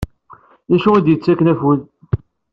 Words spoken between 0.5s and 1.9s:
D acu i ak-d-yettakken afud?